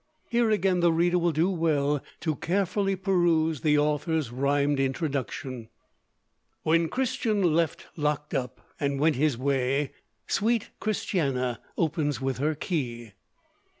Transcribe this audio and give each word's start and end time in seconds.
Here 0.31 0.49
again 0.49 0.79
the 0.79 0.91
reader 0.91 1.19
will 1.19 1.31
do 1.31 1.51
well 1.51 2.03
to 2.21 2.35
carefully 2.37 2.95
peruse 2.95 3.61
the 3.61 3.77
author's 3.77 4.31
rhymed 4.31 4.79
introduction: 4.79 5.69
"What 6.63 6.89
Christian 6.89 7.43
left 7.53 7.85
locked 7.95 8.33
up, 8.33 8.61
and 8.79 8.99
went 8.99 9.15
his 9.15 9.37
way, 9.37 9.91
Sweet 10.25 10.71
Christiana 10.79 11.61
opens 11.77 12.19
with 12.19 12.39
her 12.39 12.55
key." 12.55 13.11